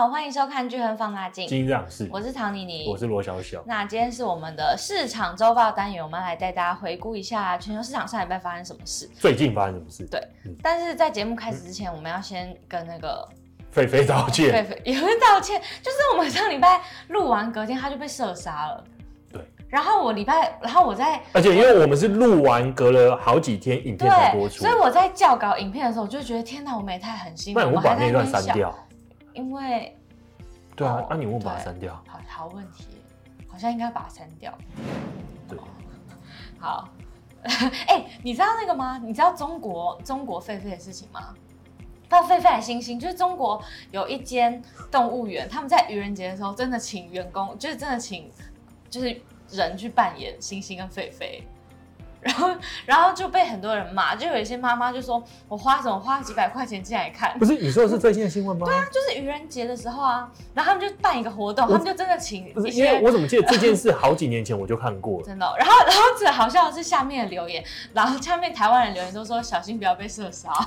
[0.00, 1.44] 好，欢迎收看《巨亨放大镜》。
[1.46, 3.62] 今天这样是，我是唐妮妮，我是罗小小。
[3.66, 9.06] 那今天是我们的市场周报单元，我们来带大家回顾一下全球市场上礼拜发生什么事。
[9.18, 10.06] 最近发生什么事？
[10.06, 13.28] 对，嗯、但是在节目开始之前，嗯、我们要先跟那个
[13.72, 14.50] 菲菲道歉。
[14.50, 18.82] 菲菲也会道歉，就是我们上礼拜录完，隔天他就被射杀了。
[19.30, 19.42] 对。
[19.68, 27.62] 然后我礼拜，然后我在，而且因为我们是录完，隔了好几天，影片才播出，所以我在校稿影片的时候，我就觉得天哪，我们也太狠心了。
[27.62, 28.74] 那我把那段删掉，
[29.40, 29.96] 因为。
[30.76, 31.94] 对啊，那、哦啊、你问我把它删掉？
[32.06, 32.86] 好好问题，
[33.48, 34.56] 好像应该把它删掉。
[35.48, 35.58] 对，
[36.58, 36.88] 好。
[37.42, 39.00] 哎、欸，你知道那个吗？
[39.02, 41.34] 你知道中国中国狒狒的事情吗？
[42.06, 48.30] 不知道狒狒还猩猩，就是中国有一间动物园，他们在愚人节的时候真的请员工，就是真的请
[48.90, 49.18] 就是
[49.48, 51.42] 人去扮演猩猩跟狒狒。
[52.20, 52.50] 然后，
[52.84, 58.66] 然后就被很多人骂，就有一些妈妈就说：“我花什么花几百块钱进来看？”不是你说的是最近的新闻吗？
[58.66, 65.46] 对啊，就是愚人节的时候啊，然后他们就办一个活动，他们就真的请不是因为我怎么记得这件事好几年前我就看过了， 真的。
[65.58, 70.52] 然后，然后最好笑的是下面的留言，然后下面台湾人留言都说：“小心不要被射杀。”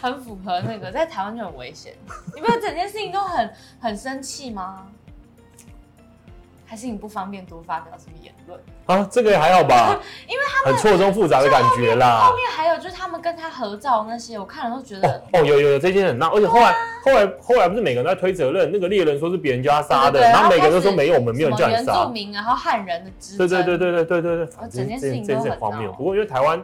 [0.00, 1.92] 很符合那个在台湾就很危险。
[2.34, 4.86] 你不觉得整件事情都很很生气吗？
[6.68, 9.08] 还是你不方便多发表什么言论啊？
[9.10, 12.26] 这个也还好吧， 因为他们很错综复杂的感觉啦。
[12.28, 21.94] 后面还有就是他们跟他合照那些，我看了都觉得哦，哦有有有这件很闹，而且后来、啊、后来后来不是每个人在推责任，那个猎人说是别人叫他杀的，然后每个人都说没有，我们没有叫你杀。
[21.94, 25.90] 原住民然后汉人的之对对对对对对对对，整件事情都很荒谬。
[25.92, 26.62] 不过因为台湾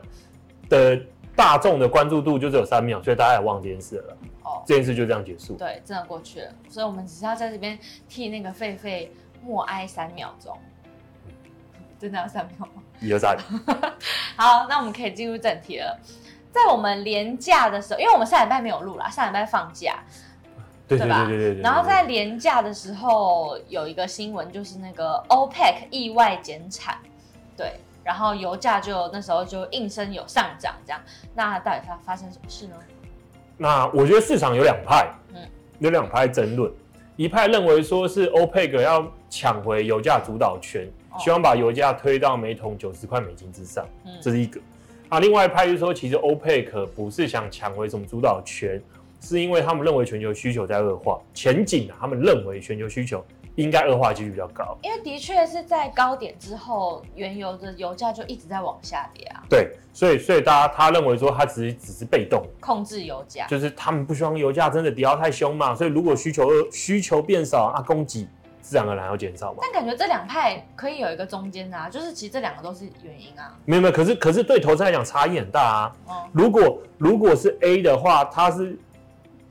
[0.68, 1.00] 的
[1.34, 4.16] 大众的关注度就只有三秒，所以大家也忘这件事了。
[4.44, 5.54] 哦，这件事就这样结束。
[5.54, 6.48] 对，真的过去了。
[6.68, 9.08] 所以我们只是要在这边替那个狒狒
[9.44, 10.56] 默哀三秒钟。
[11.98, 12.82] 真的要三秒吗？
[13.00, 13.36] 一二三。
[14.36, 15.98] 好，那我们可以进入正题了。
[16.52, 19.98] 在我们连假的时候，因为我们上礼拜没有录啦，上礼拜放假，
[20.86, 21.24] 对吧？
[21.26, 21.62] 对对对对，对。
[21.62, 26.98] 然后在连假的时候，有一个新闻，就是那个 OPEC 意外减产，
[27.56, 31.00] 对，然后油价就那时候就应声有上涨，这样。
[31.34, 32.76] 那到底发发生什么事呢？
[33.56, 35.40] 那我觉得市场有两派，嗯，
[35.78, 36.70] 有两派争论，
[37.16, 40.88] 一派认为说是 OPEC 要抢回油价主导权。
[41.20, 44.60] 希望把油价推到每桶九十块美金之上，嗯，这是一个。
[45.08, 48.82] 啊，另外一派就是说，其实欧佩克不是想抢回什么主导权，
[49.20, 53.24] 是因为他们认为全球需求在恶化，前景啊，他们认为全球需求
[53.54, 54.76] 应该恶化几率比较高。
[54.82, 59.44] 因为的确是在高点之后，原油的油价就一直在往下跌啊。
[59.48, 65.76] 对，所以所以大家他认为说，他只是只是被动控制油价，就是他们不希望油价真的跌到太凶嘛。
[65.76, 68.26] 所以如果需求需求变少啊，供给。
[68.64, 69.58] 自然而然要减少嘛？
[69.60, 73.54] 但感觉这两派可以有一个中间啊，就是其实这两个都是原因啊。
[73.66, 75.96] 没有没有，可是可是对投资来讲差异很大啊。
[76.06, 78.74] 哦、如果如果是 A 的话，它是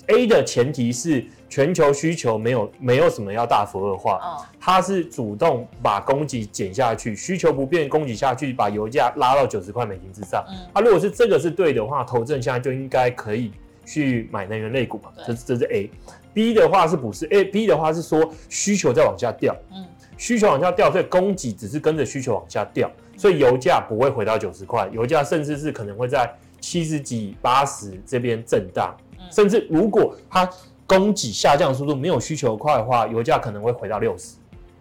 [0.07, 10.43] A 的前提是全球需求没有没有什么要大幅恶化，哦、它是主动把供给减下去，需求不变，供给下去，把油价拉到九十块美金之上。
[10.49, 13.51] 嗯，啊，如果是这个是对的话，投资人现在就应该可以
[13.85, 15.11] 去买能源类股嘛。
[15.25, 15.89] 这这是 A。
[16.33, 19.85] B 的话是不是？？A B 的话是说需求在往下掉，嗯，
[20.17, 26.27] 需求往下掉，所以供给只是跟着需求往下掉，所以油价不会回到九十块，油价甚至是可能会在
[26.59, 28.97] 七十几、八十这边震荡，
[29.31, 30.49] 甚至如果它
[30.87, 34.37] 供给下降速度没有需求快的话，油价可能会回到六十，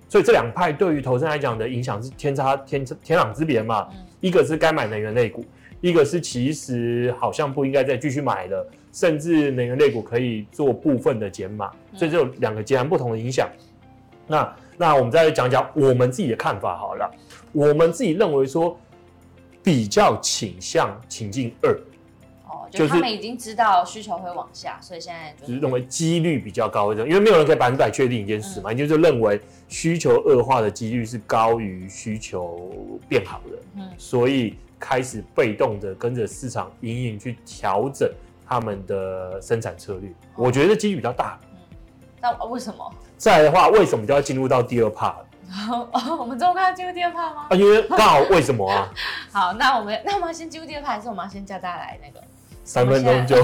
[0.08, 3.88] 所以这两派对于投资人来讲的影响是天差天天壤之别嘛，
[4.20, 5.44] 一个是该买能源类股，
[5.82, 8.66] 一个是其实好像不应该再继续买了。
[8.92, 13.48] 甚至能源类股可以做部分的减码，所以这有两个截然不同的影响。
[14.26, 17.10] 那那我们再来讲讲我们自己的看法好了。
[17.52, 18.78] 我们自己认为说
[19.62, 21.70] 比较倾向情境二，
[22.47, 32.70] 哦，就是他们已经知道需求会往下，所以现在就是认为几率比较高一点，因为没有人可以百分之百确定一件事嘛，你就是认为需求恶化的几率是高于需求
[33.08, 38.11] 变好的，嗯，所以开始被动的跟着市场隐隐去调整。
[38.52, 41.38] 他们的生产策略，哦、我觉得几率比较大。
[41.50, 41.56] 嗯，
[42.20, 42.93] 那为什么？
[43.16, 45.14] 再来的话，为什么就要进入到第二 part
[46.19, 47.46] 我们这么快要进入第二 part 吗？
[47.49, 48.93] 啊，因为刚好为什么啊？
[49.32, 52.22] 好，那我们那我们要先进入第二 part，还是我们要先叫大家来那个？
[52.62, 53.37] 三分钟就，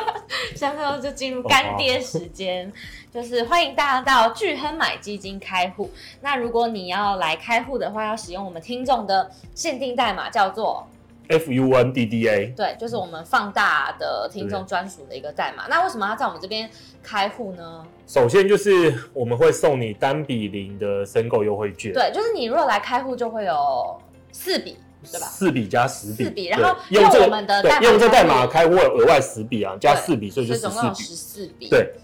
[0.56, 2.72] 三分钟就进入干爹时间，哦、
[3.12, 5.90] 就是欢迎大家到巨亨买基金开户。
[6.22, 10.86] 那如果你要来开户的话，要使用我们听众的限定代码，叫做。
[11.28, 15.66] F U N D D A，对，就是我们放大的听众专属的一个代码。
[15.68, 16.68] 那为什么要在我们这边
[17.02, 17.86] 开户呢？
[18.06, 21.92] 首先就是我们会送你单笔零的申购优惠券。
[21.92, 23.98] 对，就是你如果来开户，就会有
[24.32, 24.76] 四笔，
[25.10, 25.26] 对吧？
[25.26, 26.24] 四笔加十笔。
[26.24, 30.94] 四笔，然后用我们的用这代码开户额外十笔啊，加四笔，所以就十四笔。
[30.94, 31.68] 十四笔。
[31.68, 31.94] 对。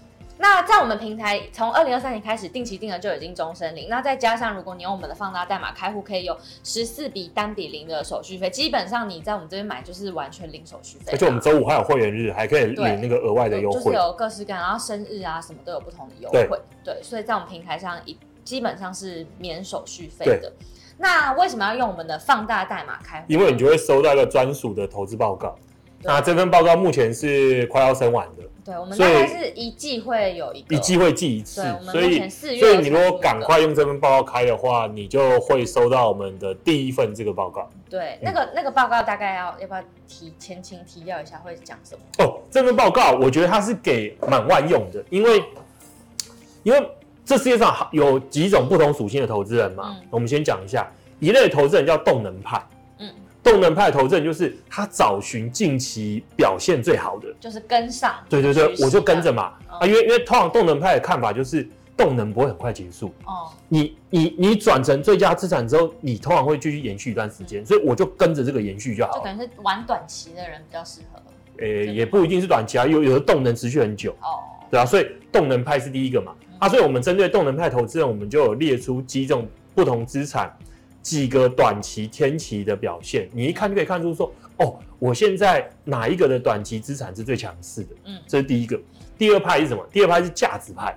[0.41, 11.11] 那在我们平台从二零二三年开始定期定额就已经终身零，那再加上如果你用我们的放大代码开户，可以有十四笔单笔零的手续费，基本上你在我们这边买就是完全零手续费。
[11.11, 16.47] 而且我们周五还有会员日，还可以领那个额外的优惠，就是有各式各样，然后生日啊什么都有不同的优惠。
[16.83, 20.51] 对，对，所以在我们平台上一基本上是免手续费的。
[20.97, 23.25] 那为什么要用我们的放大代码开户？
[23.27, 25.55] 因为你就会收到一个专属的投资报告。
[26.01, 28.40] 那这份报告目前是快要生完的。
[28.63, 37.67] 对，我们大概是一季会有一个，一季会寄一次，所以所以你如果赶快用这份报告开的话，你就会收到我们的第一份这个报告。
[37.89, 42.25] 对，那个那个报告大概要要不要提前情提要一下，会讲什么？
[42.25, 45.43] 哦，这份报告我觉得它是给满万用的，因为
[46.63, 46.89] 因为
[47.25, 50.87] 这世界上有几种不同属性的投资人嘛，我们先讲一下，
[51.19, 52.61] 一类投资人叫动能派。
[53.43, 58.15] 动能派投资人就是他找寻近期表现最好的，就是跟上。
[58.29, 59.53] 对对对，我就跟着嘛。
[59.67, 61.67] 啊，因为因为通常动能派的看法就是
[61.97, 63.13] 动能不会很快结束。
[63.25, 63.49] 哦。
[63.67, 69.17] 你你你转成最佳资产之后，你通常会继续延续一段时间，所以我就跟着这个延续就好。
[69.17, 71.19] 就等于是玩短期的人比较适合。
[71.65, 74.11] 诶，也不一定是短期啊，有有的动能持续很久。
[74.21, 74.37] 哦。
[74.69, 76.33] 对啊，所以动能派是第一个嘛。
[76.59, 80.55] 啊，所以我们针对动能派投资人，我们就有列出几种不同资产。
[81.01, 87.95] 几个短期天期的表现，你一看就可以看出说，哦，我现在哪一个的短期资产是最强势的？
[88.05, 88.79] 嗯，这是第一个。
[89.17, 89.85] 第二派是什么？
[89.91, 90.95] 第二派是价值派。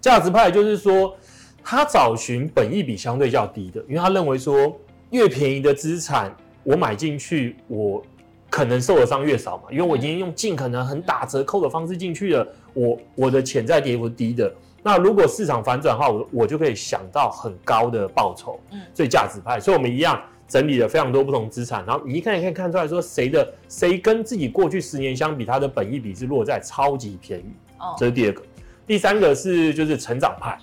[0.00, 1.16] 价值派就是说，
[1.62, 4.78] 他找寻本益比相对较低的，因为他认为说，
[5.10, 8.04] 越便宜的资产，我买进去，我
[8.48, 14.52] 可能受的伤越少嘛，因为我已经用尽可能很打折扣的方式进去了，我我的潜在跌幅低的。
[14.82, 28.42] 那如果市场反转的话，我我就可以想到很高的报酬，嗯，所以价值派，所以我们一样整理了非常多不同资产，然后你一看也可以看出来说谁的谁跟自己过去十年相比，它的本益比是落在超级便宜，哦，这是第二个，
[28.86, 30.56] 第三个是就是成长派，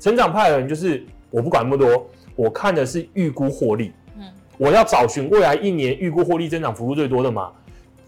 [0.00, 4.24] 成长派的人就是我不管那么多，我看的是预估获利，嗯，
[4.56, 7.52] 我要找寻未来一年预估获利增长幅度最多的嘛，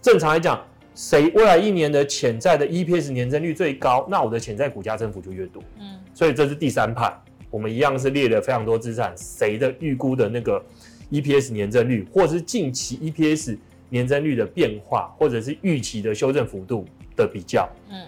[0.01, 0.59] 正常来讲。
[0.93, 5.63] 谁未来一年的潜在的 EPS 年增率最高，那我的潜在股价增幅就越多。
[5.79, 7.11] 嗯，所以这是第三派，
[7.49, 10.63] 我们一样是列了非常多资产，谁的预估的那个
[11.11, 13.57] EPS 年增率，或者是近期 EPS
[13.89, 16.85] 年增率的变化，或者是预期的修正幅度
[17.15, 17.69] 的比较。
[17.89, 18.05] 嗯，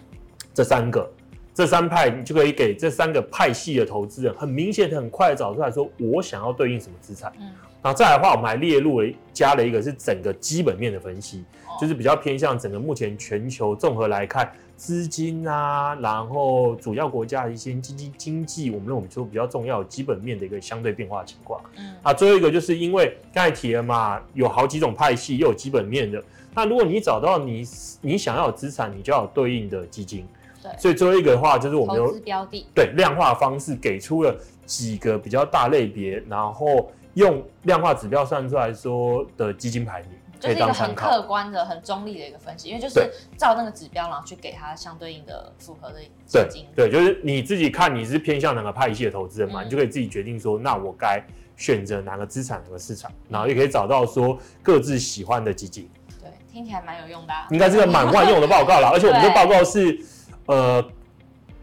[0.54, 1.10] 这三个，
[1.54, 7.32] 这三派你就可以给这三个派系的投资人很明显的、很快的找出来说，我想要对应什么资产。
[7.40, 7.52] 嗯。
[7.82, 11.44] 然后再来的话，我们还列入了加了一个是整个基本面的分析，
[11.80, 21.62] 就是比较偏向整个目前全球综合来看资金啊，然后主要国家的一些经济经济，我们认为说比较重要基本面的一个相对变化情况。
[21.78, 26.24] 嗯，啊，最后一个就是因为刚才提了嘛，有好几种派系，又有基本面的。
[26.56, 27.66] 那如果你找到你
[28.00, 30.26] 你想要的资产，你就要有对应的基金。
[30.64, 36.90] 对，所以最后一个的话就是我们有标的，对，量化方式给出了几个比较大类别，然后。
[37.16, 43.08] 用量化指标算出来说的基金排名，就是一个很客观的、很中立的一个分析，因为就是
[43.38, 46.66] 照那个指标，然后去给它相对应的符合的基金。
[46.76, 51.24] 对，对，就是你自己看你是偏向哪个派系的投资人嘛，嗯、你就可以自己决定说，那我该
[51.56, 55.88] 选择哪个资产、哪个市场，然后也可以找到说各自喜欢的基金。
[56.20, 57.46] 对，听起来蛮有用的、啊。
[57.52, 59.96] 应该是个蛮万用的报告啦，而且我们这报告是
[60.46, 60.84] 呃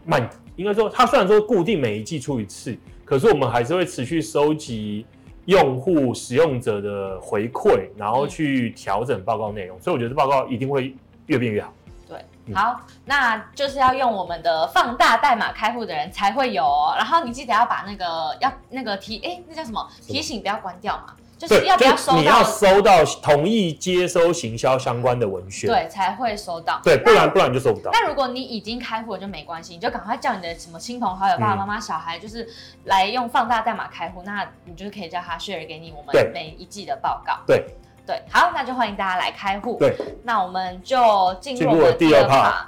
[0.05, 5.05] 蛮应该说，它虽然说固定每一季出一次，可是我们还是会持续收集。
[5.45, 10.95] 用户使用者的回馈，然后去调整报告内容，所以我觉得这报告一定会
[11.25, 11.73] 越变越好。
[12.07, 12.23] 对，
[12.53, 16.93] 好，那就是要用我们的放大代码开户的人才会有哦。
[16.95, 21.15] 然后你记得要把那个要那个提，哎，那叫什么提醒不要关掉嘛。
[21.47, 22.17] 就是要不要收到？
[22.19, 26.79] 你要收到同意接收行销相关的文宣，对，才会收到。
[26.83, 27.89] 对，不然不然就收不到。
[27.91, 32.47] 那如果你已经开户了就没关系，你就赶快叫你的什么亲朋好友、爸爸妈妈、小孩，就是
[32.85, 37.39] 来用放大代码开户，那你就是可以叫他 share 给你我们每一季的报告。
[37.47, 37.65] 对
[38.05, 39.77] 对，好，那就欢迎大家来开户。
[39.79, 42.67] 对，那我们就进入我们第二趴。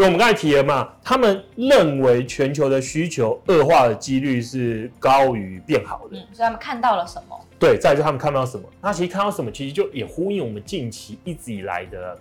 [0.00, 6.16] 因为我们刚才提了嘛，他们认为全球的需求恶化的几率是高于变好的。
[6.16, 7.38] 嗯，所以他们看到了什么？
[7.58, 8.66] 对，再就他们看到什么？
[8.80, 12.18] 那其实看到什么，其实就也呼应我们近期一直以来的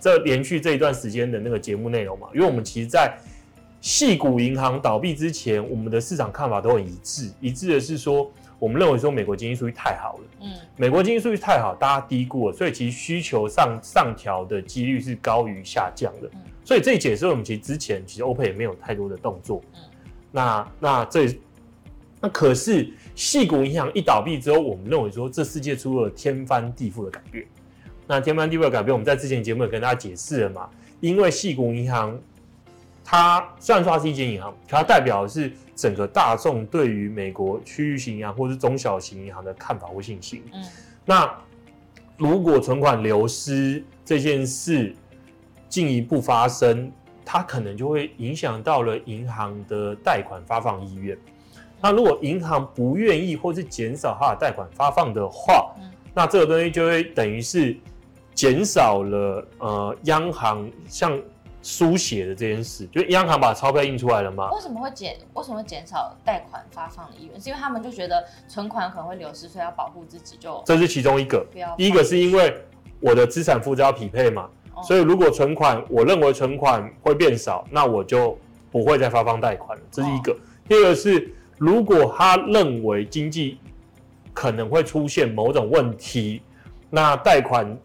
[0.00, 2.26] 这连续这一段时间的那个节目内容嘛。
[2.32, 3.14] 因为我们其实，在
[3.82, 16.28] 矽谷银行倒闭之前，我们的市场看法都很一致，一致的是说，我们认为说美国经济数据太好了，嗯，美国经济数据太好，大家低估了，所以其实需求上上调的几率是高于下降的。
[16.34, 19.60] 嗯，所以这也解释我们其实之前其实欧佩也没有太多的动作。
[19.74, 19.80] 嗯，
[20.30, 21.36] 那那这
[22.20, 22.88] 那可是。
[23.16, 27.44] 细股银行一倒闭之后，我们认为说这世界出了天翻地覆的改变。
[28.06, 30.70] 那天翻地覆的改变，我们在之前节目也跟大家解释了嘛。
[31.00, 32.18] 因为细股银行
[33.04, 40.42] 它虽然说它是一间银行，可它代表的是整个大众对于美国区域型银行或是中小型银行的看法或信心。
[40.52, 40.62] 嗯，
[41.06, 41.34] 那
[42.18, 44.94] 如果存款流失这件事
[45.70, 46.92] 进一步发生，
[47.24, 51.16] 它可能就会影响到了银行的贷款发放意愿。
[51.80, 57.74] 那如果银行不愿意或是减少它的贷款发放的话，嗯、那这个东西就会等于是
[58.34, 61.18] 减少了呃央行像
[61.62, 64.50] 书写的这件事，就央行把钞票印出来了吗？
[64.52, 65.16] 为什么会减？
[65.34, 67.40] 为什么会减少贷款发放的意愿？
[67.40, 71.46] 是因为他们就觉得存款可能会流失，所以要保护自己就，就这是其中一个。
[71.76, 72.54] 第一个是因为
[73.00, 78.38] 我的资产负债要匹配嘛，哦、所以如果存款我认为存款会变少，那我就
[78.70, 80.32] 不会再发放贷款了，这是一个。
[80.32, 80.36] 哦、
[80.68, 81.34] 第二个是。
[81.60, 83.58] 如果他认为经济
[84.32, 86.40] 可能会出现某种问题，
[86.88, 87.76] 那贷款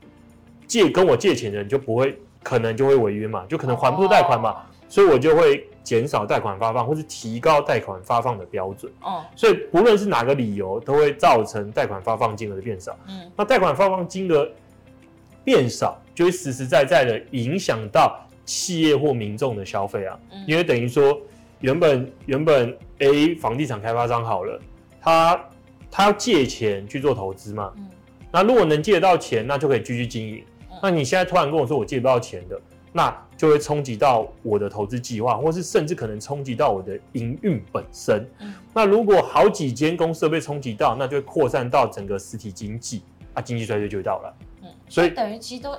[0.66, 8.92] 借跟我借钱的人就不会，可能就会违约嘛，就可能还不出贷款嘛，所以我就会减少贷款发放，或是提高贷款发放的标准。
[9.02, 12.96] 哦，所以不论是哪个理由，都会造成贷款发放金额的变少。
[13.08, 14.48] 嗯，那贷款发放金额
[15.44, 21.20] 变少，就会实实在在的影响到企业或民众的消费啊，因为等于说。
[21.62, 24.60] 原本原本 A 房地产开发商好了，
[25.02, 25.42] 他
[25.90, 27.90] 他要借钱去做投资嘛，嗯，
[28.30, 30.44] 那如果能借得到钱，那就可以继续经营。
[30.86, 32.62] 嗯，那你现在突然跟我说我借不到钱的，
[32.94, 38.26] 那就会冲击到我的投资计划，或是甚至可能冲击到我的营运本身。
[38.40, 43.02] 嗯，那如果好几间公司都被冲击到，那就会扩散到整个实体经济，
[43.34, 44.34] 啊，经济衰退就会到了。
[44.62, 45.76] 嗯，所以等于其实都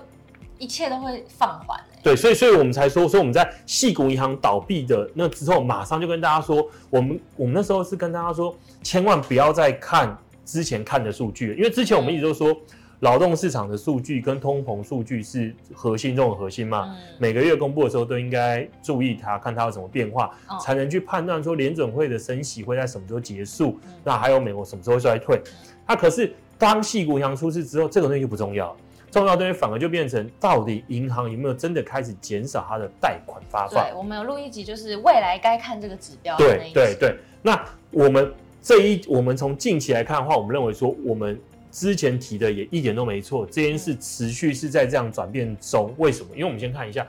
[0.59, 1.81] 一切都会放缓。
[2.03, 12.57] 对，所以所以我们才说，说我们在细谷银行倒闭的那之后，马上就跟大家说，我们我们那时候是跟大家说，千万不要再看之前看的数据，因为之前我们一直都说，
[13.01, 25.41] 劳动市场的数据跟通膨数据是核心中的核心嘛，每个月公布的时候都应该注意它，看它有什么变化，才能去判断说联准会的升息会在什么时候结束，那还有美国什么时候衰退。
[25.87, 28.75] 那可是当矽谷银行出事之后，这个东西就不重要。
[29.09, 33.83] 重要东西反而就变成，到底银行有没有真的开始减少它的贷款发放？
[33.83, 36.37] 对，我们有录一集，就是未来该看这个指标。
[36.37, 37.17] 对对对。
[37.41, 41.41] 那我们这一，我们从近期来看的话，我们认为说，我们
[41.77, 45.93] 之前提的也一点都没错，这件事持续是在这样转变中。
[45.99, 46.31] 为什么？
[46.33, 47.07] 因为我们先看一下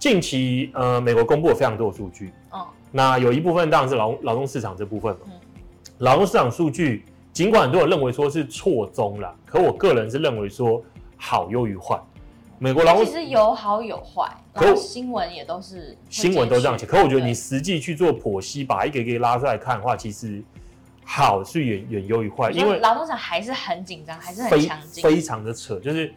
[0.00, 2.32] 近期，呃，美国公布了非常多的数据。
[2.50, 2.66] 哦。
[2.90, 5.20] 那有一部分当然是劳劳动市场这部分嘛。
[5.26, 5.32] 嗯。
[5.98, 10.82] 劳动市场数据，尽管很多人认为说是错综了，可我个人是认为说。
[11.22, 12.00] 好优于坏，
[12.58, 16.86] 美国劳动其实有好有坏，然后新闻也都是新闻都这样写。
[16.86, 20.42] 可我觉得你实际去做剖析，把一个一个拉出来看的话，其实
[21.12, 25.80] 好是远远优于坏，因为劳动市场还是很紧张，还是很强劲，非常的扯。
[25.80, 26.14] 就是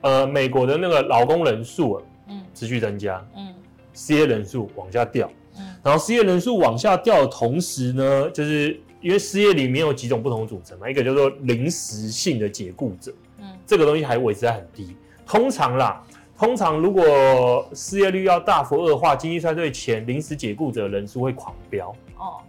[0.00, 3.54] 呃，美国的那个劳工人数啊，嗯，持续增加，嗯，
[3.94, 13.14] 失业人数往下掉，嗯，然后失业人数往下掉的同时呢，就是因为失业里面有几种不同的组成嘛，一个叫做临时性的解雇者。
[13.38, 14.96] 嗯这个东西还维持在很低。
[15.24, 16.02] 通常啦，
[16.36, 21.94] 通常如果失业率要大幅恶化、经济衰退前，临时解雇者人数会狂飙。
[22.18, 22.42] 哦，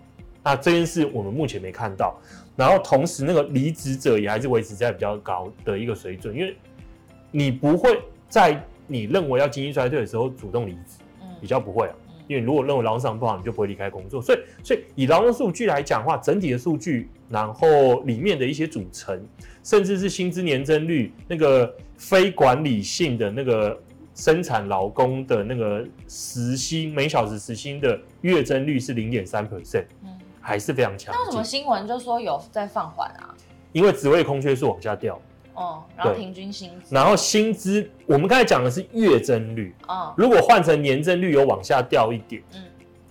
[0.43, 2.19] 那这件事我们目前没看到。
[2.55, 6.55] 然后同时，那个离职者也还是维持在比较高的一个水准，因为
[7.31, 10.99] 你不会在你认为要经济衰退的时候主动离职，
[11.41, 11.95] 比较不会啊。
[12.27, 14.21] 因为如果认为劳动市场不好，你就不会离开工作。
[14.21, 19.21] 所以，所以以劳动数据来讲的话，整体的数据，然后里面的一些组成，
[19.61, 23.77] 甚至是薪资年增率，那个非管理性的那个
[24.15, 31.15] 生产劳工的那个时薪每小时时薪的月增率是零点三 percent，嗯，还是非常强。
[31.15, 33.33] 那为什么新闻就说有在放缓啊？
[33.71, 35.19] 因为职位空缺数往下掉。
[35.55, 42.63] 哦，然后平均薪资，然后薪资，我们刚才讲的是月增率，哦，如果换成年增率有往下掉一点，嗯，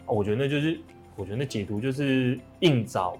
[0.07, 0.77] 我觉得那就是，
[1.15, 3.17] 我觉得那解读就是硬找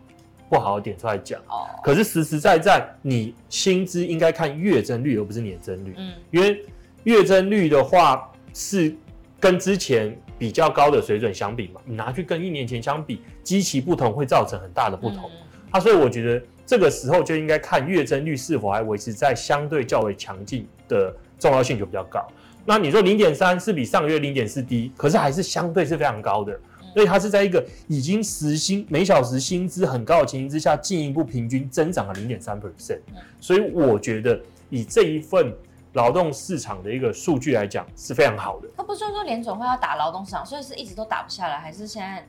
[0.49, 6.61] 不好的点出来讲，哦，可是实实在在，你薪资应该看月增率而不是年增率，嗯，因为
[7.05, 8.93] 月增率的话是
[9.39, 16.45] 跟之前比较高的水准相比嘛，你拿去跟一年前相比，基期不同会造成很大的不同，嗯，啊，所以我觉得。
[16.65, 22.27] 这个时候就应该看月增率是否还维持在相对较为强劲的重要性就比较高。
[22.65, 26.59] 那你说零点三是比上个月零点四低，可是还是相对是非常高的，
[26.95, 33.01] 所以它是在一个已经时薪每小时薪资很高的情形之下，进一步平均增长了零点三 percent。
[33.41, 35.53] 所以我觉得以这一份
[35.93, 38.69] 劳动市场的一个数据来讲是非常好的。
[38.77, 42.27] 他不是说联总会要打劳动市场，所以是一直都打不下来，还是现在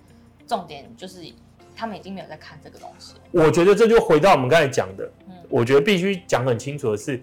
[0.48, 1.22] 重点就是？
[1.76, 3.16] 他们已经没有在看这个东西。
[3.32, 7.20] 我觉得这就回到我们刚才讲的，嗯，我觉得必须讲很清楚的是，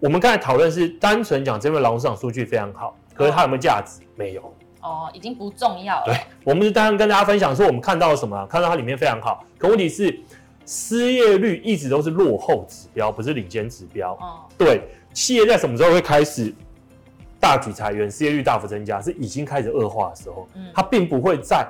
[0.00, 4.00] 我们刚才讨论是单纯讲这份劳动市场数据非常好，可是它有没有价值？
[4.16, 4.52] 没有。
[4.80, 6.06] 哦，已经不重要了。
[6.06, 9.44] 对，我们是当然跟大家分享说我们看到了什么，看到它里面非常好。
[9.56, 10.18] 可问题是，
[10.66, 14.14] 失业率一直都是落后指标，不是领先指标。
[14.14, 14.82] 哦，对，
[15.14, 16.52] 企业在什么时候会开始
[17.40, 20.46] 大举裁员，失业率大幅增加，是已经开始恶化的时候。
[20.54, 21.66] 嗯，它并不会在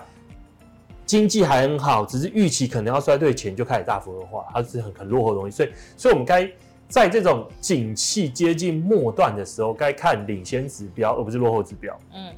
[1.06, 5.56] 经济还很好，只是预期可能要衰退前就开始大幅恶化，它是很很落后的东西。
[5.56, 6.50] 所以，所以我们该。
[6.86, 11.98] 在这种景气接近末段的时候，该看领先指标，而不是落后指标。
[12.12, 12.32] 嗯，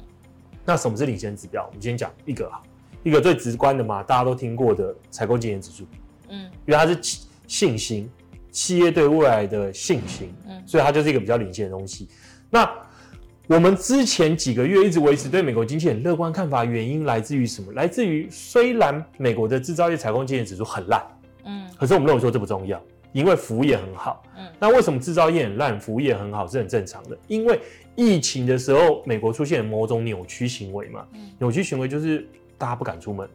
[0.65, 1.65] 那什么是领先指标？
[1.67, 2.59] 我们先讲一个啊，
[3.03, 5.85] 一个最直观的嘛，大家都听过的采购经理指数。
[6.29, 6.97] 嗯，因为它是
[7.45, 8.09] 信心，
[8.57, 10.33] 企业对未来的信心。
[10.47, 12.09] 嗯，所以它就是一个比较领先的东西。
[12.49, 12.67] 那
[13.45, 17.71] 我们之前几个月一直维持对美国经济很乐观看法，原因来自于什么？
[17.73, 21.05] 来自于虽然美国的制造业采购经理指数很烂，
[21.45, 22.81] 嗯，可是我们认为说这不重要。
[23.13, 27.17] 因为服务业很好，嗯，那为什么制造业很烂，服务业很好是很正常的。
[27.27, 27.59] 因为
[27.95, 33.27] 疫情的时候，美国出现某种扭曲行为嘛，嗯，扭曲行为就是大家不敢出门，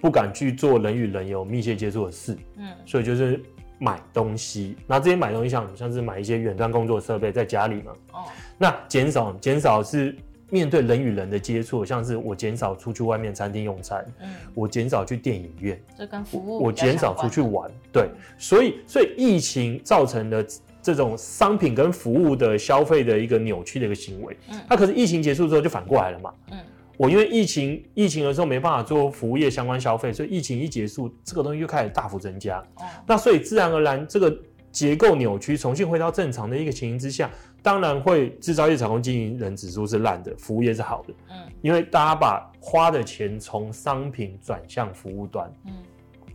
[0.00, 3.40] 不敢去做人与人有密切接触的事，嗯，所以就是
[3.82, 8.24] 买东西，那这些买东西像像是买一些远端工作设备在家里嘛，哦，
[8.56, 10.14] 那减少减少是。
[10.52, 20.46] 面对人与人的接触，像是我减少出去外面餐厅用餐，嗯，我减少去电影院，这跟服务我减少出去玩，对，所以所以疫情造成的
[20.82, 26.58] 这种商品跟服务的消费的一个扭曲的一个行为，嗯，那可是疫情结束之后就反过来了嘛，嗯，
[27.02, 34.32] 我因为疫情疫情的时候没办法做服务业相关消费，所以疫情一结束，这个东西又开始大幅增加，哦，那所以自然而然这个
[34.70, 37.28] 结构扭曲重新回到正常的一个情形之下。
[37.60, 41.12] 当然会，制造业采购经营人指数是烂的，服务业是好的。
[41.30, 45.52] 嗯，因为大家把花的钱从商品转向服务端。
[45.66, 45.72] 嗯，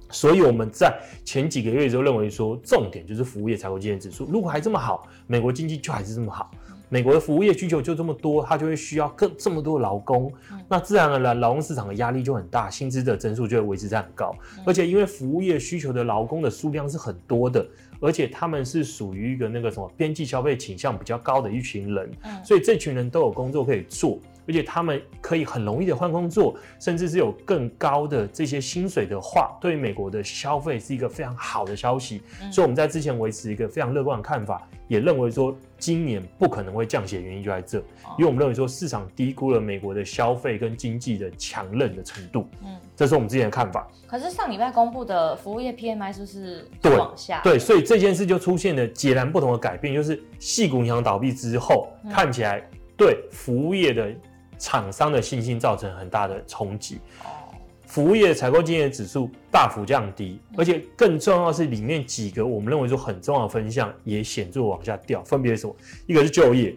[0.10, 0.94] 所以我们在
[1.24, 4.26] 前几个月就认为说，重点就是服务业采购经营指数。
[4.26, 6.52] 如果还这么好，美国经济就还是这么好，
[6.90, 10.32] 美国的服务业需求就这么多，它就会需要更这么多劳工。
[10.70, 14.36] 那自然而然，劳工市场的压力就很大，薪资的增速就会维持在很高。
[14.66, 17.66] 而且因为服务业需求的劳工的数量是很多的。
[18.00, 32.22] 而且他们是属于一个那个什么边际消费倾向比较高的一群人，嗯，所以这群人都有工作可以做，而且他们可以很容易的换工作，甚至是有更高的这些薪水的话，对于美国的消费是一个非常好的消息。
[32.42, 37.78] 嗯，所以我们在之前维持一个非常乐观的看法，也认为说今年不可能会降息的原因就在这，
[38.18, 42.48] 因为我们认为说市场低估了美国的消费跟经济的强韧的程度。
[42.64, 43.88] 嗯，这是我们之前的看法。
[44.08, 46.66] 可是上礼拜公布的服务业 PMI 是不是
[46.98, 47.42] 往下？
[47.44, 54.10] 对，所以这件事就出现了截然不同的改变，就是矽谷银行倒闭之后，嗯、看起来对服务业的
[54.58, 57.00] 厂商的信心造成很大的冲击。
[57.24, 57.54] 哦，
[57.86, 65.76] 服务业采购经理指数大幅降低，而且更重要的是里面几个我们认为说很重要的分项也显著往下掉，分别是什么？
[66.06, 66.76] 一个是就业，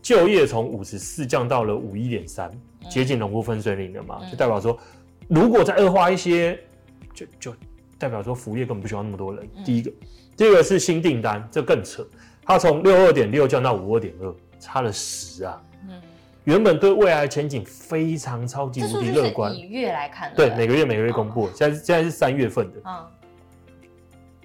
[0.00, 2.50] 就业从五十四降到了五一点三，
[2.90, 4.78] 接近荣枯分水岭了嘛，就代表说。
[5.28, 6.56] 如果再恶化一些，
[7.12, 7.56] 就就
[7.98, 9.44] 代表说服务业根本不需要那么多人。
[9.56, 9.90] 嗯、第一个，
[10.36, 12.06] 第二个是新订单，这更扯，
[12.44, 15.60] 它从六二点六降到五二点二，差了十啊。
[16.46, 19.54] 嗯，原本对未来前景非常超级无敌乐观。
[19.54, 23.06] 以月来看，对，每个月每个月公布，现在现在是三月份的，嗯，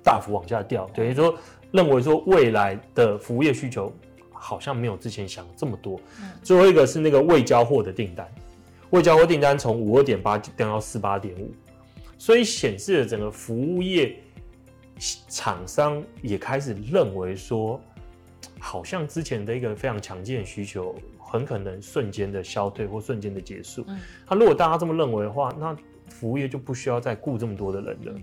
[0.04, 1.34] 大幅往下掉，等于说
[1.72, 3.92] 认为说未来的服务业需求
[4.32, 6.00] 好像没有之前想的这么多。
[6.22, 8.28] 嗯，最后一个是那个未交货的订单。
[8.90, 11.50] 未交货订单从五二点八降到四八点五，
[12.18, 14.18] 所以显示了整个服务业
[15.30, 17.80] 厂商也开始认为说，
[18.64, 23.84] 好像之前的一个非常强劲的需求，很可能瞬间的消退或瞬间的结束。
[24.30, 25.76] 那如果大家这么认为的话，那
[26.08, 28.14] 服务业就不需要再雇这么多的人了。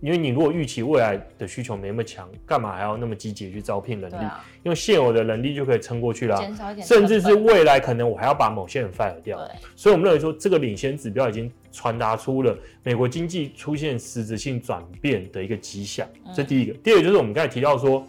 [0.00, 4.16] 因为你如果预期未来的需求没那么强，干嘛还要那么积极去招聘人力？
[4.16, 6.40] 啊、因为现有的人力就可以撑过去了，
[6.82, 9.38] 甚至是未来可能我还要把某些人 fire 掉。
[9.74, 16.06] 所以我们认为说，这个领先指标已经传达出了美国经济出现实质性转变的一个迹象。
[16.32, 18.06] 这第一个，第二个就是我们刚才提到说，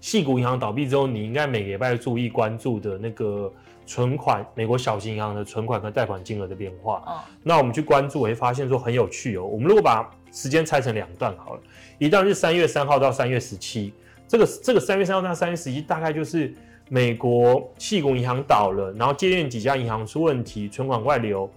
[0.00, 3.52] 矽谷银行倒闭之后，你应该每个礼拜注意关注的那个
[3.86, 7.02] 存款，美国小型银行的存款和贷款金额的变化。
[7.06, 9.44] 哦、那我们去关注，会发现说很有趣哦。
[9.44, 11.60] 我们如果把时间拆成两段好了，
[11.98, 13.92] 一段是三月三号到三月十七，
[14.26, 16.54] 这个这个三月三号到三月十七大概就是
[16.88, 21.50] 美国矽谷银行倒了，然后接连几家银行出问题，存款外流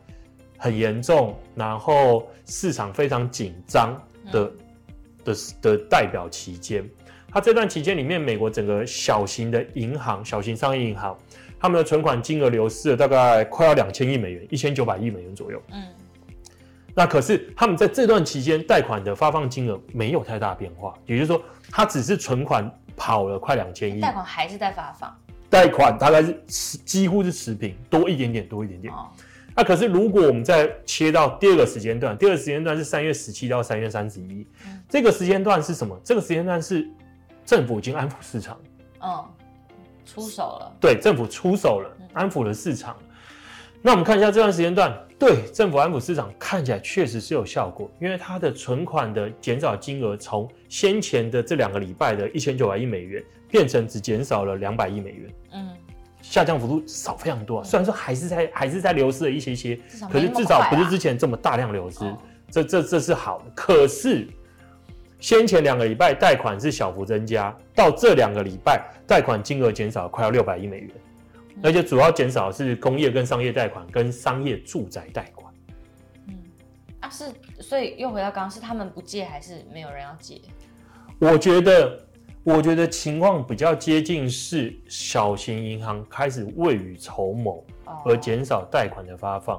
[0.57, 3.95] 很严重，然后市场非常紧张
[4.31, 4.51] 的
[5.23, 6.83] 的的代表期间。
[7.33, 11.17] 它这段期间里面，美国整个小型的银行、小型商业银行，
[11.59, 15.59] 他们的存款金额流失了大概快要两千亿美元，一千九百亿美元左右。
[15.71, 15.83] 嗯。
[16.93, 21.41] 那可是他们在这段期间贷款的发放金额没有太大变化，也就是说，
[21.71, 25.11] 它只是存款跑了快两千亿，贷款还是在发放。
[25.49, 28.93] 贷款大概是持几乎是持平，多一点点，多一点点。
[29.55, 34.47] 那、啊、可是如果我们再切到第二个时间段，第二个时间段是三月十七到三月三十一，
[34.87, 35.99] 这个时间段是什么？
[36.03, 36.87] 这个时间段是
[37.45, 38.57] 政府已经安抚市场，
[39.01, 39.25] 嗯，
[40.05, 40.71] 出手了。
[40.79, 42.95] 对，政府出手了，安抚了市场。
[43.81, 55.33] 那我们看一下这段时间段，对政府安抚市场看起来确实是有效果，因为它的存款的减少金额从先前的这两个礼拜的一千九百亿美元，变成只减少了两百亿美元。
[55.51, 55.69] 嗯。
[56.21, 62.17] 下降幅度少非常多，啊，虽然说还是在还是在流失了一些些，啊，可是至少不是之前这么大量流失，哦，
[62.49, 63.45] 这这这是好的。
[63.53, 64.25] 可是
[65.23, 70.91] 先前两个礼拜贷款是小幅增加，到这两个礼拜贷款金额减少快要六百亿美元，
[71.47, 75.53] 嗯，而且主要减少的是工业跟商业贷款跟商业住宅贷款。
[76.27, 76.37] 嗯，
[76.99, 77.31] 啊是，
[77.61, 80.41] 所以又回到刚刚，是他们不借还是没有人要借？
[81.19, 81.97] 我觉得。
[82.45, 87.63] 我觉得情况比较接近是小型银行开始未雨绸缪，
[88.03, 89.57] 而减少贷款的发放。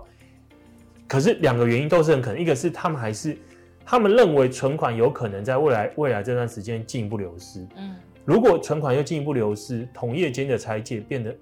[1.08, 3.38] 可是两个原因都是很可能，一个是他们还是
[3.84, 7.66] 他们认为存款有可能在未来未来这段时间进一步流失。
[7.76, 7.94] 嗯，
[8.24, 11.36] 如果存款又进一步流失，同业间的拆借变得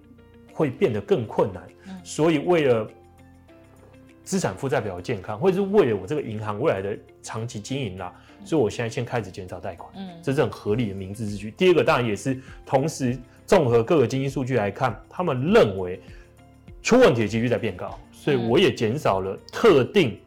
[0.53, 1.63] 会变得更困难。
[2.03, 2.89] 所以为了
[4.25, 8.13] 资产负债表的健康，或者是为了我这个银行未来的长期经营啦。
[8.45, 11.53] 所以，我现在先开始减少贷款，嗯，这是很合理的明智之举。
[11.53, 16.01] 第二个当然也是同时综合各个经济数据来看，他们认为
[16.83, 20.19] 出问题的几率在变高，所以我也减少了特定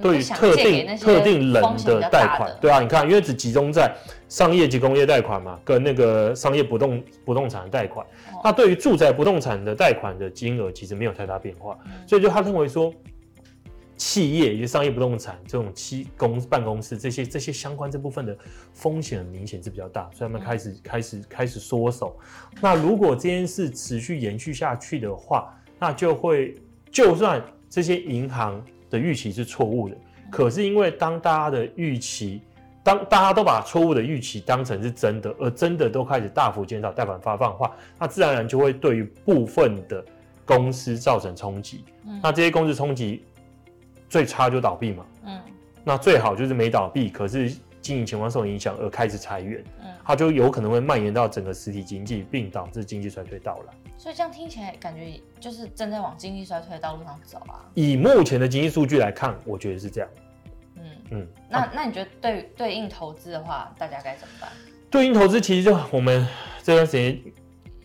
[0.00, 2.56] 对于特定特定人的贷款。
[2.60, 3.94] 对啊，你看，因为只集中在
[4.28, 8.06] 商业及工业贷款嘛，跟那个商业不动不动产的贷款。
[8.44, 12.92] 那对于住宅不动产的贷款的金额其实没有太大变化，所以就他认为说。
[13.96, 18.34] 企业以及商业不动产这种七公办公室这些这些相关这部分的
[18.72, 22.18] 风险明显是比较大，所以他们开始开始开始缩手。
[22.62, 26.54] 那如果这件事持续延续下去的话，那就会
[26.90, 29.96] 就算这些银行的预期是错误的，
[30.30, 32.42] 可是因为当大家的预期，
[32.82, 40.04] 当大家都把错误的预期当成是真的，而真的都开始大幅减少贷款发放的话，那自然而然就会对于部分的
[40.44, 41.84] 公司造成冲击。
[42.22, 43.24] 那这些公司冲击。
[44.08, 45.40] 最差就倒闭嘛，嗯，
[45.84, 53.89] 那最好就是没倒闭，可是经营情况受影响而开始裁员，嗯，它就有可能会蔓延到整个实体经济，并导致经济衰退到来。
[54.00, 57.60] 所以这样听起来感觉就是正在往经济衰退的道路上走啊。
[57.74, 60.08] 以目前的经济数据来看，我觉得是这样。
[60.76, 64.50] 嗯嗯，那那你觉得对对应投资的话，大家该怎么办？
[64.88, 66.26] 对应投资其实就我们
[66.62, 67.20] 这段时间。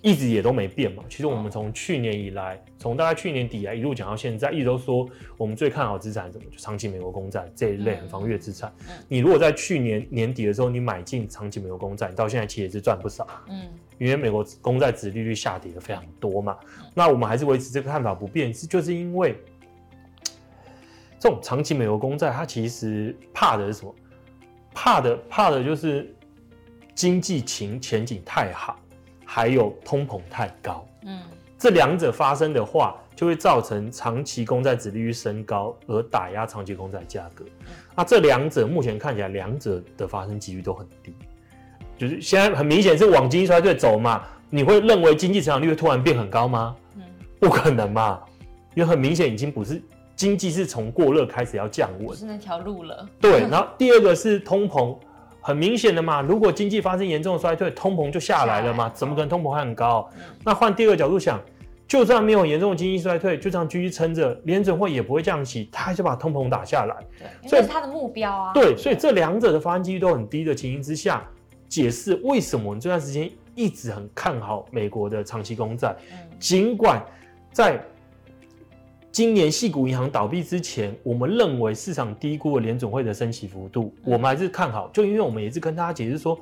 [0.06, 1.04] 一直也都没变嘛。
[1.10, 8.72] 其实我们从去年以来，从大概去年底啊一路讲到现在，一直都说我们最看好资产什么，就长期美国公债这一类很防御资产。
[9.08, 13.28] 你如果在去年年底的时候你买进长期美国公债，你到现在其实也是赚不少。
[13.50, 16.56] 嗯，因为美国公债值利率下跌的非常多嘛。
[16.94, 19.36] 那我们还是维持这个看法不变，是就是因为
[21.20, 23.96] 这种长期美国公债，它其实怕的是什么？
[24.72, 26.14] 怕的怕的就是
[26.94, 28.80] 经济情前景太好。
[29.26, 31.20] 还有通膨太高，嗯，
[31.58, 37.44] 这两者发生的话，就会造成长期公债殖利率升高，而打压长期公债价格。
[37.96, 41.16] 那这两者目前看起来，两者的发生几率都很低，
[41.98, 44.24] 就是现在很明显是往经济衰退走嘛。
[44.50, 46.76] 你会认为经济成长率会突然变很高吗？
[46.96, 47.02] 嗯，
[47.40, 48.22] 不可能嘛，
[48.76, 49.82] 因为很明显已经不是
[50.16, 53.10] 经济是从过热开始要降温，是那条路了。
[53.20, 54.96] 对，然后第二个是通膨。
[55.46, 60.10] 很明显的嘛，如果经济发生严重的衰退，通膨就下来了嘛，怎么可能通膨还很高？
[60.16, 61.40] 嗯、那换第二个角度想，
[61.88, 66.96] 就算没有严重的经济衰退，就这样继续撑着，联准会也不会降息，他还是把通膨打下来。
[67.44, 68.54] 对，所以是他的目标啊。
[68.56, 71.24] 对，所以这两者的发生几率都很低的情形之下，
[71.70, 75.96] 解释为什么我们这段时间一直很看好美国的长期公债，
[76.40, 77.06] 尽、嗯、管
[77.52, 77.80] 在。
[79.16, 84.90] 今年系股银行倒闭之前，我们认为市场低估了联总会的升息幅度，我们还是看好。
[84.90, 86.38] 就因为我们也是跟大家解释说，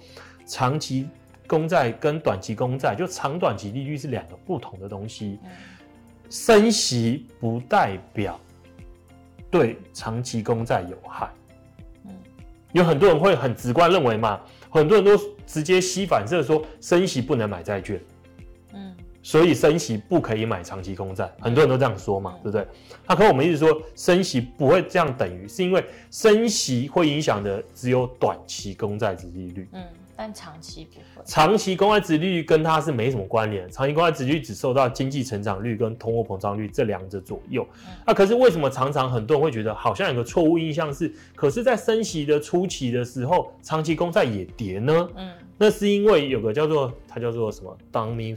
[0.48, 1.08] 长期
[1.46, 5.38] 公债跟短期公债，就长短期利率是两个不同的东西。
[6.32, 8.40] 升息不代表
[9.52, 11.30] 对长期公债有害。
[12.72, 15.12] 有很多人会很直观认为嘛，很多人都
[15.46, 18.02] 直接吸反射说，升息不能买债券。
[19.24, 22.68] 所以升息不可以买长期公债，很多人都这样说嘛，对不对？
[23.08, 29.82] 那可我们一直说升息不会这样等于，是因为升息会影响的只有短期公债殖利率，嗯，
[30.16, 31.26] 但长期不会。
[31.26, 37.66] 长期公债殖利率跟它是没什么关联，长期公债殖利率只受到经济成长率跟通货膨胀率这两者左右。
[38.06, 45.10] 那可是为什么常常很多人会觉得好像有个错误印象是，可是在升息的初期的时候，长期公债也跌呢？
[45.16, 48.36] 嗯，那是因为有个叫做它叫做什么 Dunning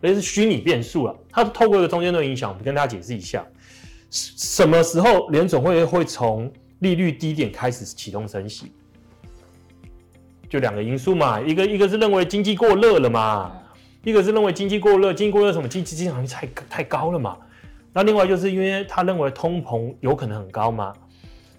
[0.00, 1.16] 而是虚拟变数了。
[1.30, 3.46] 它透过一个中间的影响，我们跟大家解释一下，
[4.10, 8.72] 什么时候联总会会从利率低点开始启动升息？
[10.48, 13.52] 就两个因素嘛，一个一个是认为经济过热了嘛，
[14.02, 15.68] 一个是认为经济过热，经济过热什么？
[15.68, 17.36] 经济增长率太太高了嘛。
[17.92, 20.92] 那另外就是因为他认为通膨有可能很高嘛。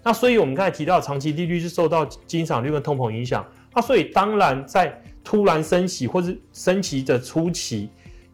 [0.02, 3.46] 那所以我们刚才提到长期利率是受到经常率跟通膨影响。
[3.74, 7.90] 那所以当然在突然升息或是升息的初期，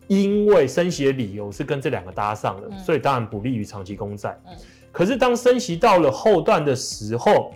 [0.06, 4.38] 因为升息的理由是跟这两个搭上了，所以当然不利于长期公债。
[4.92, 7.52] 可是当升息到了后段的时候，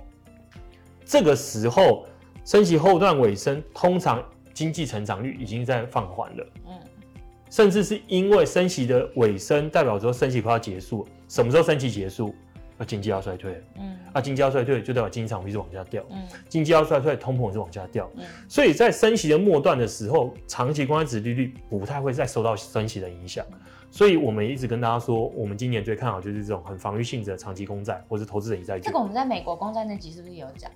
[1.05, 2.07] 这个时候。
[2.43, 4.21] 升息后段尾声，通常
[4.55, 6.47] 经济成长率已经在放缓了。
[6.67, 6.73] 嗯，
[7.51, 11.07] 甚至是因为升息的尾声，代表说升息快要结束。
[11.29, 12.35] 什么时候升息结束？
[12.81, 13.63] 那经济要衰退。
[13.77, 16.03] 嗯，啊，经济要衰退，就代表经济成长率是往下掉。
[16.09, 18.11] 嗯，经济要衰退，通膨也是往下掉。
[18.17, 23.45] 嗯，所以在升息的末段的时候，长期公债值利率不太会再受到升息的影响。
[23.91, 28.83] 所以我们一直跟大家说，我们今年最看好就是这种很防御性质的长期公债，或是投资者债券。
[28.85, 30.71] 这个我们在美国公债那集是不是也有讲？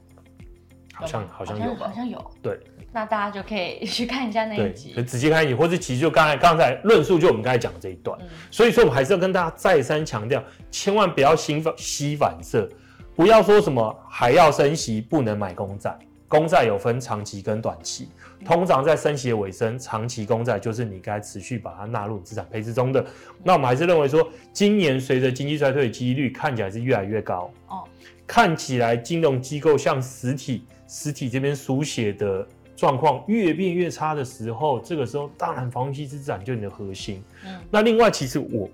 [0.92, 2.22] 好像好像有吧，好像有。
[2.42, 2.60] 对，
[2.94, 8.16] 那大家就可以 去看一下那一集，仔细看一集，或者其实就刚才刚才论述，就我们刚才讲的这一段。
[8.22, 12.70] 嗯、所以说，我们还是要跟大家再三强调，千万不要心反吸反射，
[13.16, 18.08] 不要说什么还要升息不能买公债，公债有分长期跟短期，
[18.44, 23.04] 通常在升息的尾声，长期公债就是你该持续把它纳入资产配置中的。
[23.42, 27.50] 那我们还是认为说，今年随着经济衰退的几率看起来是越来越高。
[27.66, 27.82] 哦，
[28.24, 30.64] 看起来金融机构像实体。
[30.86, 37.22] 实体这边书写的状况越变越差的时候，这个时候当然防御性资产就是你的核心。
[37.46, 38.68] 嗯，那另外其实我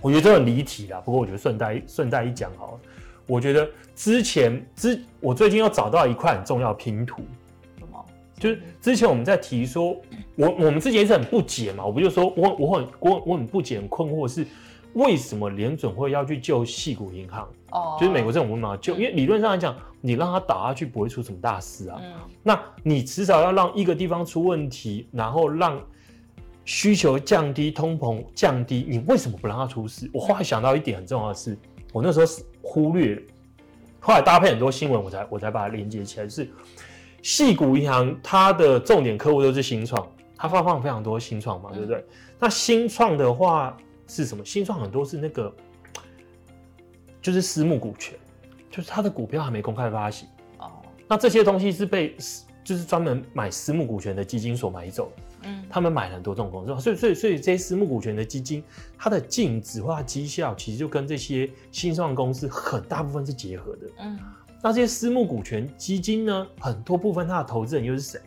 [0.00, 2.80] 我觉得这很离题啦，不过我觉得顺带顺带一讲好了。
[3.26, 7.22] 我觉得之前之我最近又找到一块很重要拼图，
[7.78, 8.04] 什么？
[8.38, 9.96] 就是之前我们在提说，
[10.36, 14.46] 我我们之前是很不解嘛，我不就说我我很我我很不解很困惑是。
[14.94, 17.48] 为什么联准会要去救矽谷银行？
[17.70, 21.98] 哦，oh, 就是美国政府嘛，救，嗯、因为理论上来讲，你让它倒下去不会出什么大事啊。
[22.02, 25.80] 嗯，那你至少要让一个地方出问题，然后让
[26.66, 30.10] 需求降低，通膨降低，你为什么不让它出事？
[30.12, 31.56] 我后来想到一点很重要的是，
[31.90, 33.22] 我那时候是忽略了，
[34.00, 36.28] 后来搭配很多新闻，我才我才把它连接起来。
[36.28, 36.46] 是
[37.22, 42.04] 矽谷银行它的重点客户都是新创，它发放非常多新创嘛，嗯、对不对？
[42.38, 43.74] 那新创的话。
[44.14, 44.44] 是什么？
[44.44, 45.50] 新创很多是那个，
[47.22, 48.18] 就是私募股权，
[48.70, 50.70] 就是他的股票还没公开发行哦。
[51.08, 52.14] 那这些东西是被
[52.62, 55.22] 就是专门买私募股权的基金所买走的。
[55.44, 58.62] 嗯，他们买了很多这种公司，所以所以所以这些私募股权的基金，
[58.98, 63.86] 它的净值或它绩效其实就跟这些新创公司很大部分是结合的。
[64.00, 64.18] 嗯，
[64.62, 68.20] 那这些私募股权基金呢，很多部分它的投资人又是谁？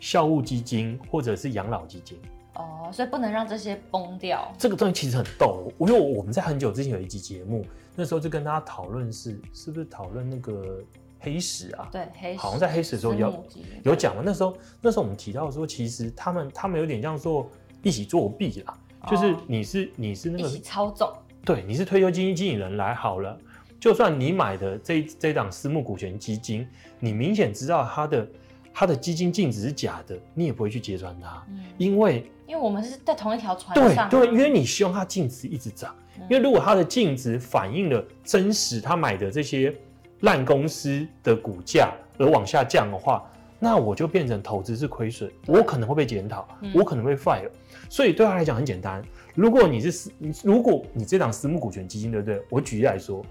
[0.00, 2.18] 校务基金或者是养老基金。
[2.58, 4.52] 哦，所以不能让这些崩掉。
[4.58, 10.82] 这个东西其实很逗，因为我们在很久之前有一集节目，那时候就跟大家讨论是是不是讨论那个
[11.20, 11.88] 黑石啊？
[11.92, 12.38] 对，黑石。
[12.38, 13.44] 好像在黑石的时候有
[13.84, 14.22] 有讲了。
[14.26, 17.48] 那时候那时候我们提到说，其实他们他们有点像做
[17.84, 21.08] 一起作弊啦，哦、就是你是你是那个一起操纵，
[21.44, 23.38] 对，你是退休基金经理人来好了，
[23.78, 26.66] 就算你买的这这档私募股权基金，
[26.98, 28.26] 你明显知道它的。
[28.72, 39.74] 它的基金净值是假的，你也不会去揭穿它，嗯、因为因为我们是在同一条船上，对对，因为你希望它净值一直涨，嗯、因为如果它的净值反映了真实他买的这些
[40.20, 43.28] 烂公司的股价而往下降的话，
[43.58, 47.50] 那我就变成投资是亏损，我可能会被检讨，嗯、我可能会 fire，
[47.90, 49.02] 所以对他来讲很简单，
[49.34, 50.12] 如果你是私，
[50.44, 52.40] 如果你这档私募股权基金，对不对？
[52.48, 53.24] 我举例来说，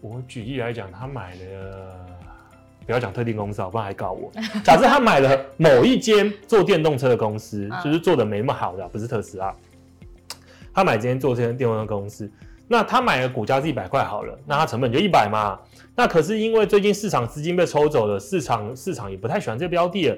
[0.00, 2.06] 我举例来讲，他买了。
[2.86, 4.30] 不要讲特定公司，不然还告我。
[4.64, 9.52] 假设他买了某一间做电动车的公司，就是做的没那么好的，不是特斯拉。
[10.72, 12.30] 他买这间做这间电动车公司，
[12.68, 15.58] 那他买的股价是一百块好了，那他成本就一百嘛。
[15.96, 20.16] 那可是因为最近市场资金被抽走了，市场市场也不太喜欢这个标的了。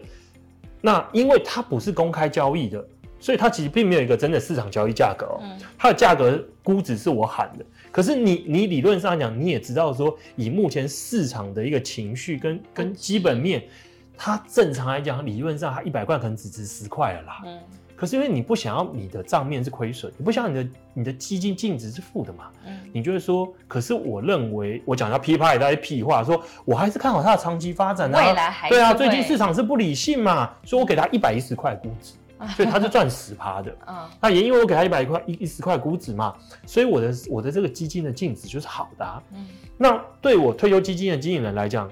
[0.80, 2.84] 那因为它不是公开交易的，
[3.20, 5.40] 所以它其实并没有一个真的市场交易价格哦。
[5.76, 7.64] 它的价格估值是我喊的。
[7.90, 13.62] 可是你你理论上来讲，你也知道说，以目前市场的一个情绪跟跟基本面，
[14.16, 17.42] 它正常来讲，理论上它一百块可能只值十块了啦。
[17.46, 17.58] 嗯。
[17.96, 22.44] 可是因为你不想要你的账面是亏损，你不想要你的你的基金净值是负的嘛？
[22.64, 22.78] 嗯。
[22.92, 28.18] 你就会说，可是我认为我讲到噼啪一大堆屁话，说我还是看好它的长期发展啊。
[28.18, 32.12] 未来还对啊，最近市场是不理性嘛，所以我给它一百一十块估值。
[32.54, 39.44] 所以他是赚十趴的，嗯，那也因为我给他一百块一一十块股指嘛，所以我的我的这个基金的净值就是好的，啊，嗯，
[39.76, 41.90] 那对我退休基金的经理人来讲，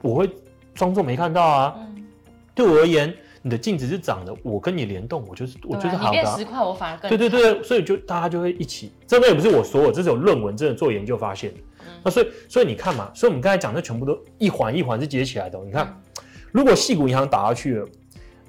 [0.00, 0.30] 我会
[0.74, 2.06] 装作没看到啊，嗯，
[2.54, 8.92] 对我而言，你的净值是涨的，我跟你联动，我就是我就是好的、十块，我反而更对对对，所以就大家就会一起。
[9.08, 11.60] 这个也不是我说我，这是有论文真的做研究发现的。
[11.80, 15.58] 嗯、那所以所以你看嘛，所以我们刚才讲的全部都一环一环是接起来的。
[15.64, 16.22] 你看，嗯、
[16.52, 17.88] 如果细股银行打下去了。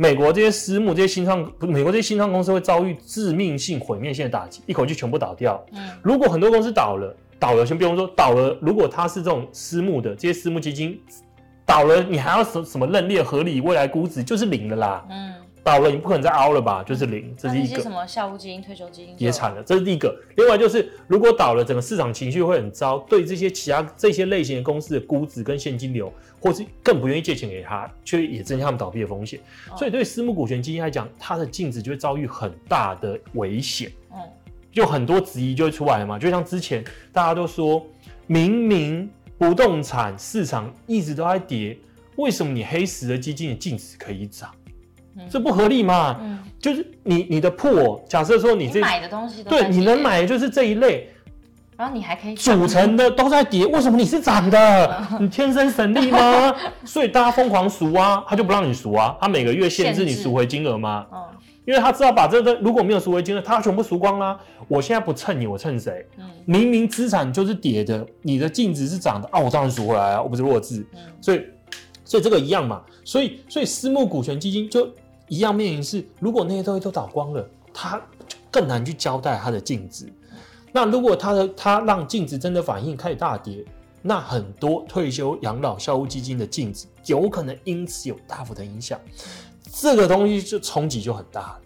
[0.01, 5.63] 美国这些私募、这些新创，不是美国这些新创公司会遭遇致命性、毁灭性的打击，一口气全部倒掉。
[5.73, 10.99] 嗯，如果很多公司倒了，倒了，先不用说倒了，如果它是这种私募的，这些私募基金
[11.67, 15.05] 倒了，你还要什什么认列合理未来估值，就是零了啦。
[15.11, 15.33] 嗯。
[15.63, 16.83] 倒了，你不可能再凹了吧？
[16.83, 17.81] 就是零，这是一个。
[17.81, 20.15] 什么校务基金、退休基金也惨了，这是第一个。
[20.37, 29.39] 另外就是，如果倒了，整个市场情绪会很糟，对这些其他这些类型的公司的估值跟现金流，或是更不愿意借钱给他，却也增加他们倒闭的风险。
[29.69, 33.91] 哦、所以对私募股权基金来讲，它的净值就会遭遇很大的危险。
[34.11, 34.17] 嗯，
[34.71, 36.17] 就很多质疑就会出来了嘛。
[36.17, 37.85] 就像之前大家都说，
[38.25, 41.77] 明明不动产市场一直都在跌，
[42.15, 44.49] 为什么你黑石的基金的净值可以涨？
[45.29, 46.17] 这不合理嘛？
[46.21, 51.09] 嗯，就是你你的破，假设说你这你买的东西，对，你能买的就是这一类，
[51.75, 55.07] 然后你还可以组成的都在跌，为什么你是涨的？
[55.19, 56.55] 你天生神力吗？
[56.85, 61.05] 所以大家疯狂赎啊，他就不让你赎啊，他每个月限制你赎回金额吗？
[61.11, 61.21] 嗯，
[61.65, 64.39] 因为他知道把这个如果没有赎回金额，他全部赎光啦。
[64.67, 66.05] 我现在不蹭你，我蹭谁？
[66.17, 70.85] 嗯，明明资产就是跌的，你的净值是涨的啊，我当然赎回来啊，我不是弱智。
[70.93, 71.41] 嗯，所以
[72.05, 74.87] 所以这个一样嘛，所以所以私募股权基金就。
[75.31, 80.11] 一样面临是，如果那些东西都倒光了，他就更难去交代他的净值。
[80.73, 83.63] 那如果他的他让净值真的反应开始大跌，
[84.01, 88.99] 那很多退休养老校务基金的净值有可能因此有大幅的影响。
[89.71, 91.59] 这个东西就冲击就很大了，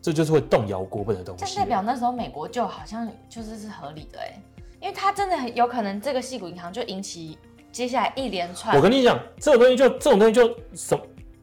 [0.00, 1.44] 这就是会动摇国本的东西。
[1.44, 4.40] 这代表那时候美国就好像就是是合理的哎，
[4.80, 7.36] 因为它真的很有可能这个系股银行就引起
[7.72, 8.76] 接下来一连串。
[8.76, 10.96] 我跟你讲，这种东西就这种东西就什，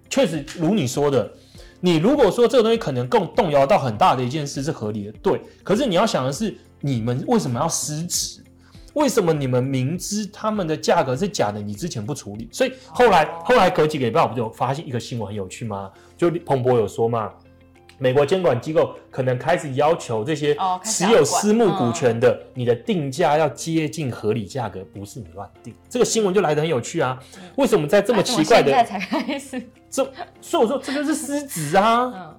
[0.10, 1.30] 确实如你说的。
[1.80, 5.42] 你如果说这个东西可能更动摇到很大的一件事是合理的，对。
[5.63, 8.44] 可是你要想的是，你们为什么要失职？
[8.94, 12.50] 为什么你们明知他们的价格是假的，你之前不处理？
[12.52, 15.89] 所以后来后来隔几个礼拜，我不就发现一个新闻很有趣吗？
[16.18, 17.32] 就彭博有说嘛。
[18.00, 25.76] 美国监管机构可能开始要求这些持有私募股权的，你的定价要接近合理价格，不是你乱定。
[25.90, 27.22] 这个新闻就来得很有趣啊！
[27.58, 28.72] 为什么在这么奇怪的？
[28.72, 29.62] 现在才开始。
[29.92, 30.04] 这，
[30.42, 32.36] 所以我说这就是失职啊！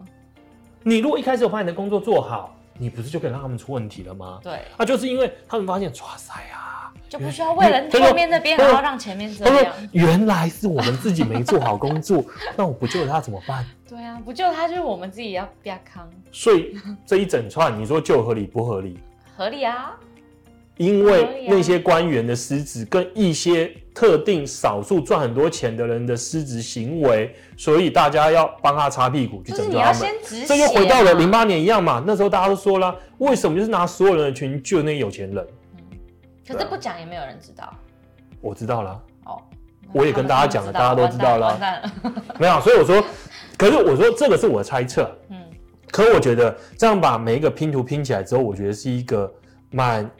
[0.82, 4.40] 你如果一开始有把你的工作做好，你不是就可以让他们出问题了吗？
[4.42, 4.60] 对。
[4.78, 6.69] 啊，就是因为他们发现，哇塞啊！
[7.10, 9.74] 就不需要为了后面那边，然后让前面这样。
[9.90, 12.24] 原来是我们自己没做好工作，
[12.56, 13.66] 那我不救他怎么办？
[13.88, 16.08] 对啊，不救他就是我们自己要变康。
[16.30, 18.96] 所以这一整串，你说救合理不合理？
[19.36, 19.96] 合理啊，
[20.76, 30.08] 因为那些官员的失职跟一些特定少数赚很多钱的人的失职行为，所以大家要帮他擦屁股去拯救他们。
[30.46, 35.44] 这就回到了零八年一样嘛，那时候大家都说了，为什么就是拿所有人的钱救那些有钱人？
[36.50, 37.72] 可是不讲也没有人知道，
[38.40, 39.02] 我知道了。
[39.26, 39.42] 哦，
[39.92, 41.58] 我也跟大家讲了，大家都知道了。
[42.38, 43.02] 没有，所以我说，
[43.56, 45.10] 可是我说这个是我的猜测。
[45.28, 45.38] 嗯，
[45.90, 49.32] 可我觉得这样把每一个拼图拼起来之后，我觉得是一个
[49.70, 50.10] 蛮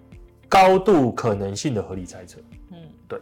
[0.49, 2.39] 高度可能性的合理猜测。
[2.71, 2.77] 嗯，
[3.09, 3.19] 对。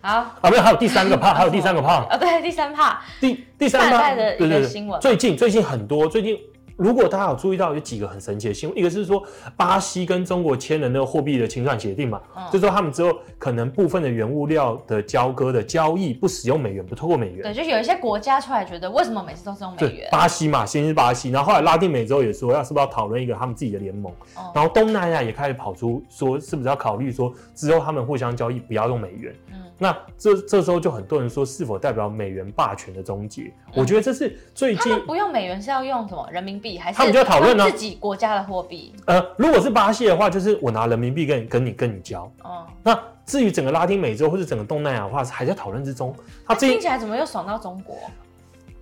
[0.00, 2.04] 好啊，没有，还有第三个怕，还有第三个怕。
[2.04, 3.02] 啊， 对，第三怕。
[3.20, 6.38] 第第三怕的一个新闻，最近最近很多，最近。
[6.76, 9.22] 如果大家有注意到，有几个很神奇的新闻，一个是说
[9.56, 17.42] 巴西跟中国签了那个货币的清算协定嘛，嗯、就说他们之后可能部分的原物料的交割的交易不使用美元，不透过美元。
[17.42, 20.08] 对，就有一些国家出来觉得，为什么每次都是用美元？
[20.12, 29.34] 巴西嘛，先是巴西，然后后来拉丁美洲也说，要是不是要讨论一个他们自己的联盟，嗯、然后东南亚也开始跑出说，是不是要考虑说之后他们互相交易不要用美元？
[29.52, 29.62] 嗯。
[29.78, 33.52] 那这这时候就很多人说，是否代表美元霸权的终结？
[33.66, 36.96] 嗯、我觉得这是最近他们不用美元是要用什么人民币还是？
[36.96, 37.70] 他们就要讨论呢？
[37.70, 38.94] 自己国家的货币。
[39.04, 42.22] 呃，如果是巴西的话，就是我拿人民币跟你跟你跟你交。
[42.42, 42.66] 哦、嗯。
[42.82, 46.14] 那至于整个拉丁美洲或者整个东南亚的话，还在讨论之中。
[46.46, 47.98] 他听起来怎么又爽到中国？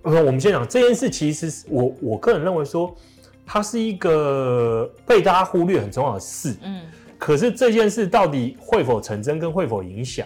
[0.03, 2.95] 呃，我们先讲这件事，其实我我个人认为说，
[3.45, 6.55] 它是一个被大家忽略很重要的事。
[6.61, 6.83] 嗯。
[7.17, 10.25] 可是这件事到底会否成真，跟会否影响？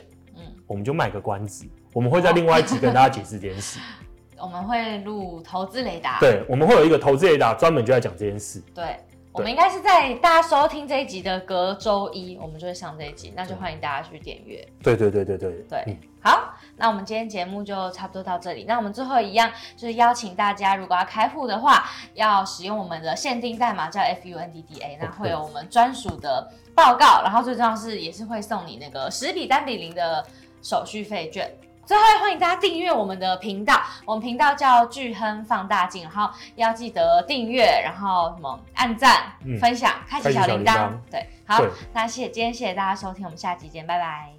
[0.70, 3.80] 我们就卖个关子，我们会在另外一集跟大家解释这件事。
[4.38, 8.62] 我们会录投资雷达，对，我们会有一个投资雷达，专门就在讲这件事。
[8.74, 8.98] 对，
[9.32, 14.66] 我们应该是在大家收听这一集的隔周一，我们就会上这一集，那就欢迎大家去点阅。
[14.84, 18.64] 对对对对对对，嗯、好，那我们今天节目就差不多到这里。
[18.66, 30.26] 那我们最后一样就是邀请大家，如果要开户的话，要使用我们的限定代码叫 FUNDDA，那会有我们专属的报告，然后最重要是也是会送你那个十比单比零的。
[30.62, 31.52] 手续费券，
[31.86, 40.92] 最后欢迎大家订阅我们的频道，我们频道叫巨亨放大镜，然后要记得订阅，然后什么按赞、嗯、分享、开启小铃铛。
[41.10, 44.39] 对，好，那谢谢今天谢谢大家收听，我们下期见，拜拜。